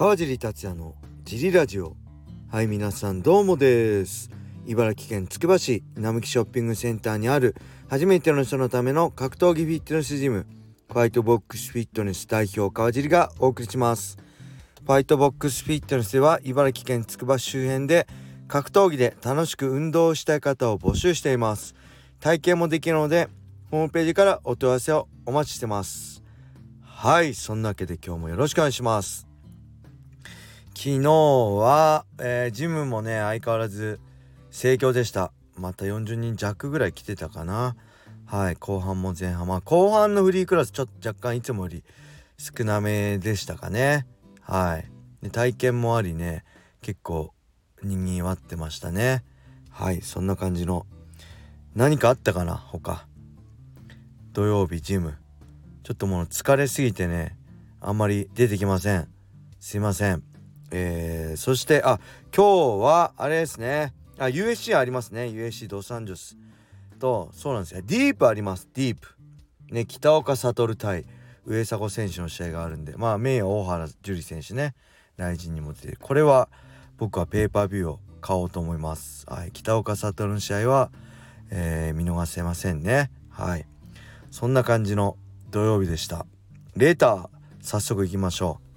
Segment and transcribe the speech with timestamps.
[0.00, 1.94] 川尻達也のジリラジオ。
[2.50, 4.30] はい皆さんどうもです。
[4.64, 7.54] 茨城県つくば市並木ショッピングセンターにある
[7.86, 10.46] 初めての人のための格闘技フィットネスジム
[10.90, 14.16] ファイトボックスフィットネス代表川尻がお送りします。
[14.86, 18.06] ファイトボックスフィットネスでは茨城県つくば市周辺で
[18.48, 21.74] 格闘技で楽しく運動したい方を募集しています。
[22.20, 23.28] 体験もできるので
[23.70, 26.22] ホームページからお問い合わせをお待ちしてます。
[26.80, 29.29] はいそんなわけで今日もよろしくお願いします。
[30.82, 34.00] 昨日は、えー、ジムもね相変わらず
[34.50, 35.30] 盛況でした。
[35.54, 37.76] また40人弱ぐらい来てたかな。
[38.24, 39.46] はい後半も前半。
[39.46, 41.84] まあ後半のフリークラスちょっと若干いつもより
[42.38, 44.06] 少なめでしたかね。
[44.40, 44.90] はい。
[45.22, 46.44] で体験もありね
[46.80, 47.34] 結構
[47.82, 49.22] にぎわってましたね。
[49.68, 50.86] はいそんな感じの
[51.74, 53.06] 何かあったかな他？
[54.32, 55.18] 土曜日ジム。
[55.82, 57.36] ちょっともう疲れすぎてね
[57.82, 59.08] あんまり出てきません。
[59.60, 60.29] すいません。
[60.70, 61.98] えー、そしてあ
[62.34, 63.92] 今日はあれですね。
[64.18, 65.24] あ USC ありますね。
[65.24, 66.36] USC ドサンジョス
[66.98, 67.74] とそうなんです。
[67.74, 68.68] よディープあります。
[68.74, 69.08] ディープ。
[69.72, 71.04] ね北岡悟対
[71.46, 72.96] 上迫選手の試合があるんで。
[72.96, 74.74] まあメインは大原樹里選手ね。
[75.16, 76.48] 大臣にも出てこれは
[76.96, 79.26] 僕はペーパービューを買おうと思います。
[79.28, 79.52] はい。
[79.52, 80.90] 北岡悟の試合は、
[81.50, 83.10] えー、見逃せませんね。
[83.30, 83.66] はい。
[84.30, 85.16] そんな感じの
[85.50, 86.26] 土曜日でした。
[86.76, 87.28] レーター
[87.60, 88.69] 早速いきましょう。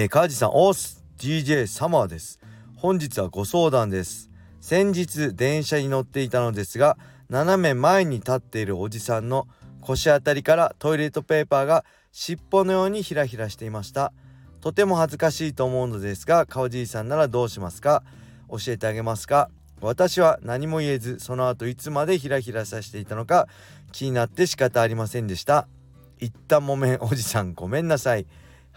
[0.00, 2.38] えー、川地さんオース DJ サマーです。
[2.76, 4.30] 本日はご相談です。
[4.60, 6.96] 先日電車に乗っていたのですが
[7.28, 9.48] 斜め前に立っているおじさんの
[9.80, 14.12] 腰あたりからトイレットペーパーが尻尾のようにひらひらしていました。
[14.60, 18.04] とても恥ずかしいと思うのですが川じいさんならどうしますか？
[18.48, 19.50] 教えてあげますか？
[19.80, 23.48] 私は何も言えずその後いつまでひらひらさせていたのか
[23.90, 25.66] 気になって仕方ありませんでした。
[26.20, 28.28] 一旦もめんおじさんごめんなさい。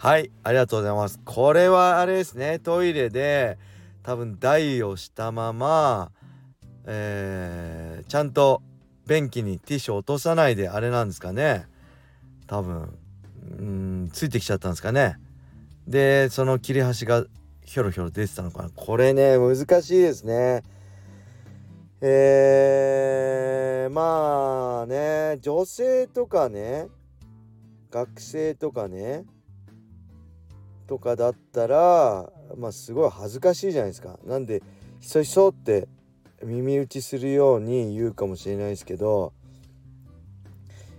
[0.04, 1.20] はいありがとうございます。
[1.24, 3.59] これはあれですねトイレで
[4.02, 6.12] 多分台をしたまま
[6.88, 8.64] えー、ちゃんと
[9.06, 11.68] 便器にティッシュ落とさないであれなんですかね。
[12.48, 12.98] 多分
[13.59, 15.18] うんついてきちゃったんですかね。
[15.86, 17.24] でその切れ端が
[17.64, 18.72] ひょろひょろ出てたのかな。
[18.75, 20.64] これね難しいですね。
[22.02, 26.88] えー、まあね女性とかね
[27.92, 29.25] 学生とかね
[30.91, 34.19] とかだったらまあすごい恥ずかしいじゃないですか。
[34.25, 34.62] なんで
[35.00, 35.88] ひそひそって
[36.44, 39.31] 耳打ちするように言うかもしれないですけど、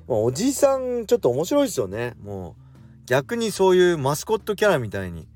[0.09, 2.15] まあ、おじさんちょっと面白いですよね。
[2.23, 2.63] もう
[3.05, 5.29] 逆にそういうマスコットキャラみたいに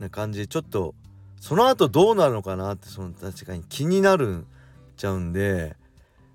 [0.00, 0.96] な感じでちょっと
[1.40, 4.46] その後どうなるのかなってその確かに気になるん
[4.96, 5.76] ちゃうんで、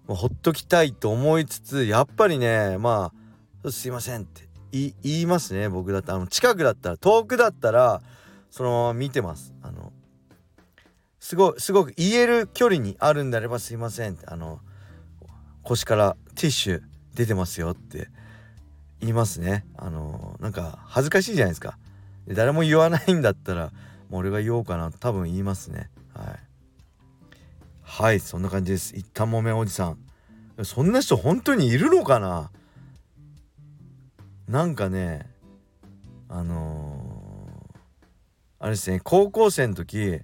[0.08, 3.12] まあ、ほっときたいと思いつつやっぱりねま
[3.66, 4.45] あすいませんって
[5.04, 8.02] 言いますね僕だったあの近くだったら遠くだったら
[8.50, 9.54] そのまま見てます。
[9.62, 9.92] あの
[11.20, 14.60] すごすごく言える距離にあるんであればすいませんあの
[15.64, 16.82] 腰からティッシュ
[17.16, 18.10] 出てますよって
[19.00, 19.66] 言いますね。
[19.78, 21.78] あのなんか恥ずかしいじゃないですか。
[22.28, 23.72] 誰も言わないんだったら
[24.10, 25.90] もう俺が言おうかな多分言いますね。
[26.14, 26.40] はい。
[27.82, 28.96] はいそんな感じです。
[28.96, 29.98] 一旦もめおじさん。
[30.64, 32.52] そんな人本当にいるのかな？
[34.48, 35.30] なんかね
[36.30, 37.78] あのー、
[38.60, 40.20] あれですね高校生の時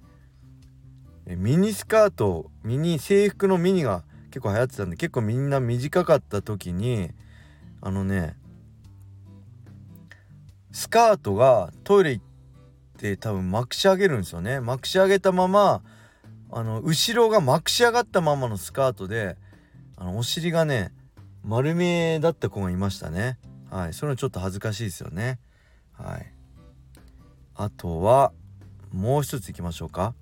[1.26, 7.10] ミニスカートミニ制服のミニが結構流行ってたんで結構みんな短かった時に
[7.80, 8.36] あのね
[10.72, 12.24] スカートがトイレ行っ
[12.98, 14.60] て多分まくし上げるんですよね。
[14.60, 15.82] まくし上げたまま
[16.50, 19.36] あの後ろがまくし上がったままのスカートで
[19.96, 20.92] あのお尻がね
[21.44, 23.38] 丸見えだった子がいましたね。
[23.72, 23.94] はい。
[23.94, 25.38] それはちょっと恥ずかしいですよね。
[25.92, 26.30] はい。
[27.54, 28.32] あとは
[28.92, 30.14] もう一ついきましょうか。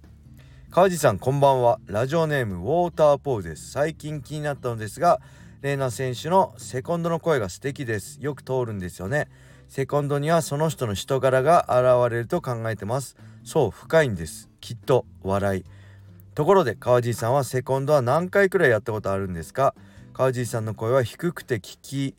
[0.71, 1.81] 川地さんこんばんは。
[1.87, 3.73] ラジオネームウォーターポーです。
[3.73, 5.21] 最近気になったのですが
[5.63, 8.19] レイナ選手のセコンドの声が素敵です。
[8.21, 9.29] よく通るんですよね。
[9.67, 13.17] セコンドにはその人の人柄が現れると考えてます。
[13.43, 14.49] そう深いんです。
[14.61, 15.65] きっと笑い。
[16.37, 19.75] ところで川地さんはセコンドは何回くらいやったことあるんですか？
[20.13, 22.15] 川地さんの声は低くて聞き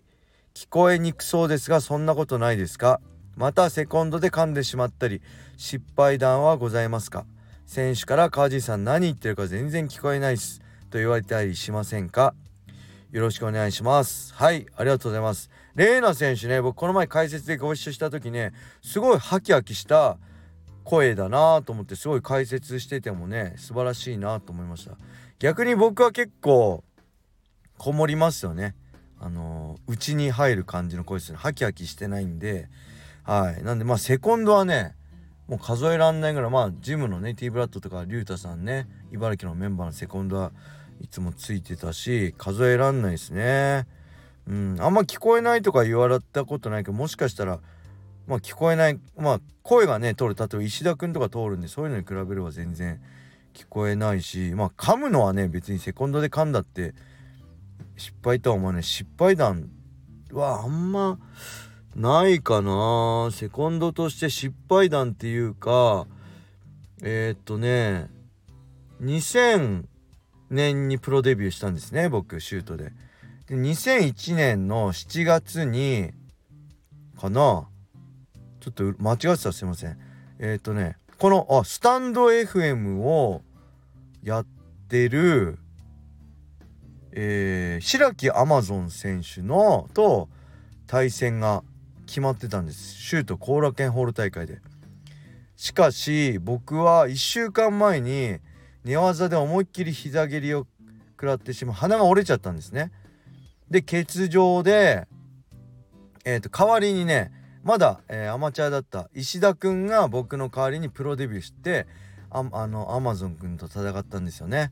[0.62, 3.02] 聞こえにくそうですがそんなことないですか？
[3.36, 5.20] またセコンドで噛んでしまったり
[5.58, 7.26] 失敗談はございますか？
[7.66, 10.60] 選手から川地さん何言ってるか全然聞こえないっす。
[10.92, 12.36] と言われたりしませんか？
[13.10, 14.36] よろしくお願いします。
[14.36, 15.50] はいありがとうございます。
[15.74, 18.54] レーナ選手ね僕この前解説でご一緒した時ね
[18.84, 20.20] すごいハキハキした
[20.84, 24.96] 声だなと思ってすごい解説しててもね素晴らしいなと思いました。
[25.40, 26.84] 逆に僕は結構
[27.80, 28.76] こもりますよね。
[29.24, 31.38] あの内に入る感じの声ですね。
[31.38, 32.70] ハキハキしてないんで。
[33.24, 33.64] はい。
[33.64, 34.96] なんでまあセコンドはね
[35.48, 40.52] もう数えらんないぐらいまあジムのねティーブラッドとか竜太さんね茨城のメンバーのセコンドは
[41.00, 43.86] いつもついてたし数えらんないですね。
[44.48, 44.78] うん。
[44.80, 47.60] あんま聞こえないとか言われたことないけどもしかしたら
[48.26, 50.36] まあ聞こえないまあ声がね通る。
[50.36, 53.00] 例えば石田君とか通るんでそういうのに比べれば全然
[53.54, 56.96] 聞こえないしまあ噛むのはね別にセコンドで噛んだって
[58.02, 58.84] 失敗とは思わない。
[58.84, 59.70] 失敗談
[60.32, 61.20] はあんま
[61.96, 63.30] ないかな。
[63.32, 66.08] セコンドとして失敗談っていうか
[67.04, 68.10] えー、っとね
[69.02, 69.84] 2000
[70.50, 72.92] 年にプロデビューしたんですね僕シュートで。
[73.48, 76.12] で2001年の7月に
[77.20, 77.68] かな
[78.60, 79.98] ちょっと間違ってたすいません。
[80.40, 83.44] えっ、とねこのあスタンド FM を
[84.24, 84.46] やっ
[84.88, 85.60] てる
[87.14, 90.30] えー、白木アマゾン選手のと
[90.88, 91.64] 対戦が
[92.06, 92.96] 決まってたんです。
[92.96, 94.60] シュート後楽園ホール大会で。
[95.56, 98.40] しかし僕は1週間前に
[98.84, 100.66] 寝技で思いっきり膝蹴りを
[101.12, 102.92] 食らってしまう鼻が折れちゃったんですね。
[103.70, 105.08] で欠場で
[106.26, 107.32] えっ、ー、と代わりにね
[107.64, 111.86] まだ、えー、アマチュアだった石田くんが僕の代わりにプロデビューして
[112.32, 114.72] ああのアマゾンくんと戦ったんですよね。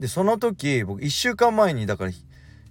[0.00, 2.10] でその時僕1週間前にだから、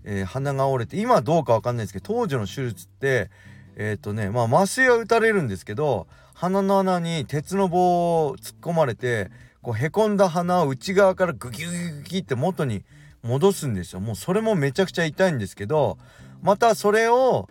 [0.03, 3.29] えー、鼻が折れて今どうか分かんないですけど当時の手術って
[3.75, 9.31] えっ、ー、とねまあ麻酔は打たれるんですけど鼻の穴に鉄の棒を突っ込まれて
[9.61, 12.83] こうへこんだ鼻を内側からグキグキグキって元に
[13.23, 14.01] 戻すんですよ。
[14.01, 15.97] もうそれもめちゃくちゃ痛いんですけど
[16.41, 17.47] またそれを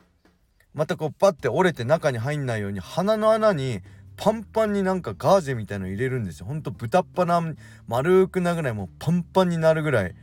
[0.75, 3.80] またこうパッて折れて中に入んないように鼻の穴に
[4.22, 6.46] パンパンになんかガーゼみたいの入れるんですよ。
[6.46, 7.54] ほんと豚っ鼻
[7.88, 10.14] 丸くなぐらいもうパンパンになるぐらい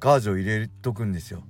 [0.00, 1.42] ガーゼを入れとくんですよ。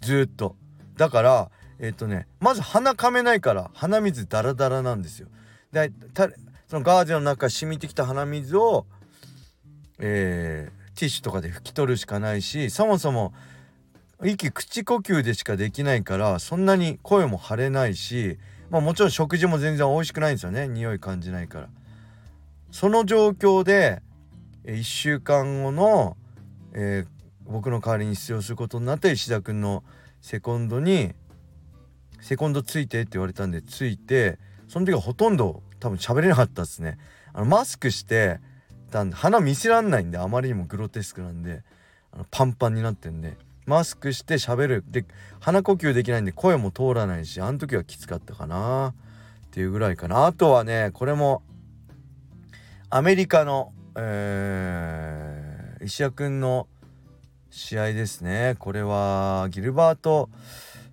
[0.00, 0.56] ずっと。
[0.96, 5.28] だからえっ、とねまず鼻かめないから鼻水ダラダラなんですよ。
[5.70, 5.92] で
[6.66, 8.86] そのガーゼの中染みてきた鼻水を
[10.00, 13.32] えー、ティッシュとかで拭き取るしかないしそもそも
[14.24, 18.38] 息口呼吸でしかできないからそんなに声も張れないし
[18.70, 20.68] まあもちろん食事も全然美味しくないんですよね。
[20.68, 21.68] 匂い感じないから。
[22.70, 24.00] その状況で
[24.64, 26.16] 1週間後の、
[26.72, 29.82] えー、僕の代わりに出場することになって石田君の
[30.22, 31.14] セコンドに
[32.20, 34.38] 「セコンドついて」って言われたんでついて
[34.68, 36.98] その時はほとんど多分喋れなかったですね。
[37.32, 38.40] あのマスクして
[38.92, 41.64] たんで鼻見せらんないんであまりにもグロテスクなんで
[42.12, 43.36] あのパンパンになってんで。
[43.66, 44.84] マスクして喋る。
[44.88, 45.04] で
[45.40, 48.94] 鼻呼吸できないんで声も通らないしあの時はきつかったかなっ
[49.50, 50.26] ていうぐらいかな。
[50.26, 51.42] あとはねこれも
[52.88, 56.66] アメリカの、えー、石谷君の
[57.50, 58.56] 試合ですね。
[58.58, 60.28] これはギルバート・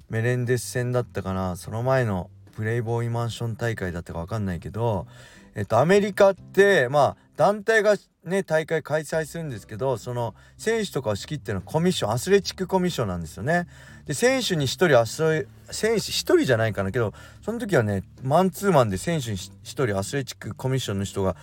[0.10, 1.56] メレンデス戦だったかな。
[1.56, 5.06] その前のプレイボーイマンション大会だったか分かんないけど
[5.54, 7.96] えっとアメリカってまあ団体が
[8.28, 13.68] ね大会開催するんですけどその選手とかを仕切ってるのはコミッションアスレチックコミッションなんですよね。
[14.06, 21.36] で選手に1人アスレ選手1人じゃないかなけどその時はねマンツーマンで選手に1人アスレチックコミッションの人が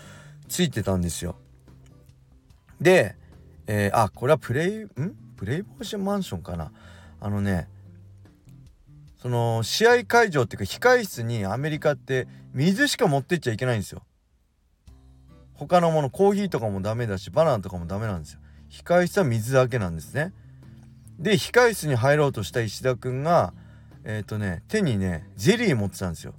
[0.49, 1.37] ついてたんですよ。
[2.81, 3.17] で、
[3.67, 4.89] えー、あこれはプレイん？
[5.37, 6.71] プレイボーションマンションかな？
[7.21, 7.69] あのね
[9.19, 14.03] その試合会場っていうか控え室にアメリカって水しか持ってっちゃいけないんですよ。
[15.54, 18.40] 他のものコーヒーとかもダメだしバナナとかもダメなんですよ。
[18.70, 20.32] 控室は水だけなんですね。
[21.18, 23.52] で控室に入ろうとした石田くんが
[24.04, 26.34] えっ、ー、とね手にねゼリー持ってたんですよ。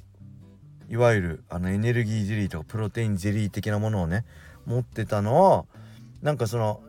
[0.89, 4.25] いわゆるあのエネルギーゼリーとかプロテインゼリー的なものをね
[4.65, 5.65] 持ってたのを
[6.21, 6.81] なんかその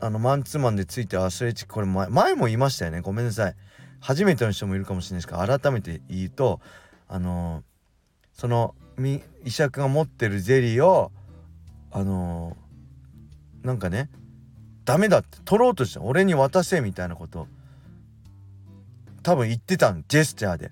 [0.00, 3.00] あのマンツーマンでついてアスレチックこれ前も言いましたよね。
[3.00, 3.54] ごめんなさい。
[4.00, 6.60] 初めての人もいるかもしれないですけど改めて言うと
[7.08, 8.74] あのー、その
[9.44, 11.10] 医者が持ってるゼリーを
[11.94, 14.10] あのー、なんかね
[14.84, 17.46] ダメだって取ろうとした俺に渡せみたいなこと
[19.22, 20.70] 多分言ってたんジェスチャーで。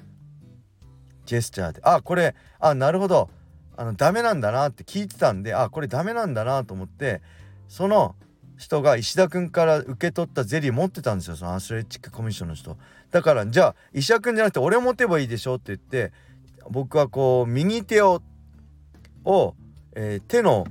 [1.24, 1.80] ジェスチャーで。
[1.84, 3.30] あこれあなるほど。
[3.76, 7.22] あのダメなんだなって聞いてたんであこれダメなんだなと思って
[7.68, 8.14] その
[8.58, 11.36] 人が石田君から受け取ったゼリー持ってたんですよ。
[11.36, 12.76] そのアスレチックコミッションの人。
[13.12, 16.12] だからじゃあ石田君じゃなくて俺持てばいいでしょって言って
[16.68, 18.22] 僕はこう右手を
[19.24, 19.54] を、
[19.94, 20.66] えー、手の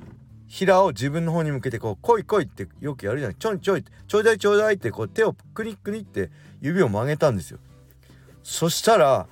[0.51, 3.37] ひらを自分の方に向けてこう「来い来い」ってよくやるじゃない。
[3.37, 6.29] ちょんちょいちょいだいちょいだいってこう手をクニックニって
[6.59, 7.59] 指を曲げたんですよ。
[8.43, 9.27] そしたら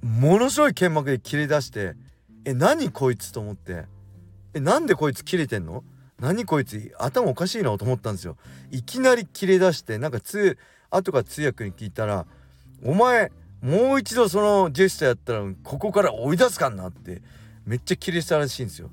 [0.00, 1.96] ものすごい剣幕で切れ出して
[2.46, 3.86] 「え何こいつ?」と思って
[4.54, 5.82] 「えなんでこいつ切れてんの？
[6.20, 8.36] 何こいつ頭おかしいなと思ったんですよ。
[8.70, 10.56] いきなり切れ出してなんか通
[10.88, 12.26] 後から通訳に聞いたら
[12.84, 17.22] 「お前もう一度そのジェスチャーやったらここから追い出すかんな」って
[17.66, 18.88] めっちゃ切れてたらしいんですよ。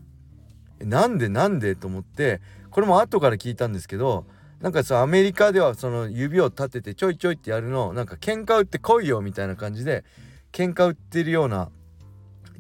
[0.85, 1.75] なんでなんで？
[1.75, 2.39] と思って
[2.69, 4.25] これも後から聞いたんですけど
[4.61, 10.05] なんかさアメリカではその指を立ててちょいちょいってやるのなんか喧嘩売ってこいよみたいな感じで
[10.53, 11.69] 喧嘩売ってるような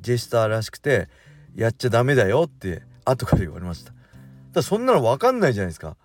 [0.01, 1.07] ジェスターらしくて
[1.55, 3.93] やっちゃダメだよって後から言われました。
[4.51, 5.95] だそんなの分かんないじゃないですか。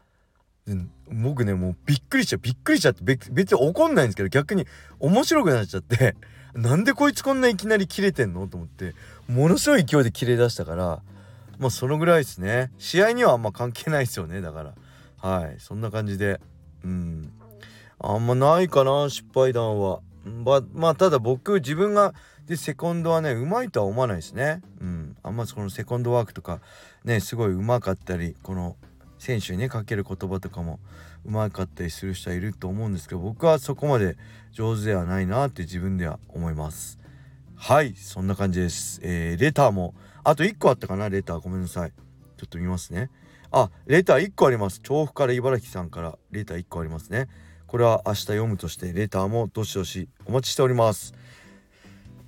[1.11, 4.67] 僕ねもうびっくりしちゃうびっくりしちゃって別に怒んないんですけど逆に
[5.01, 6.15] 面白くなっちゃって
[6.55, 8.47] なんでこいつこんないきなり切れてんの？
[8.47, 8.95] と思って
[9.29, 11.03] ものすごい勢いで切れ出したから
[11.61, 12.73] まあそのぐらいですね。
[12.79, 14.41] 試合にはあんま関係ないですよね。
[14.41, 14.75] だから。
[15.19, 15.57] はい。
[15.59, 16.41] そんな感じで。
[16.83, 17.33] うん。
[17.99, 20.01] あんまないかな失敗談は。
[20.25, 22.15] ままあただ僕自分が
[22.47, 24.63] でセコンドはねうまいとは思わないですね。
[24.81, 25.17] うん。
[25.23, 26.61] あんまそのセコンドワークとか
[27.05, 28.77] ねすごいうまかったりこの
[29.19, 30.81] 選手にねかける言葉とかも
[31.27, 34.17] うまかったりする人はいると思うんですけど僕はそこまで
[34.53, 36.99] 上手ではないなって自分では思います。
[37.55, 37.95] はい。
[37.95, 39.01] そんな感じです。
[39.03, 41.09] えー、レターもあと1個あったかな？
[41.09, 41.41] レター。
[41.41, 41.93] ごめんなさい。
[42.37, 43.11] ちょっと見ますね。
[43.53, 44.81] あレター1個あります。
[44.81, 46.19] 調布から茨城さんから。
[46.31, 47.29] レター1個ありますね。
[47.67, 51.15] これは明日読むとしてレターもどしどしお待ちしております。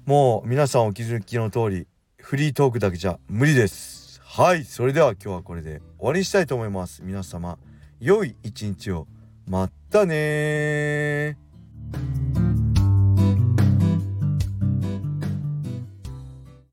[0.04, 1.86] もう皆さんお気づきの通り
[2.18, 4.20] フリートークだけじゃ無理です。
[4.24, 4.64] はい。
[4.64, 7.02] それでは今日はこれで終わりにしたいと思います。
[7.02, 7.58] 皆様
[8.00, 9.06] 良い一日を。
[9.46, 11.36] またね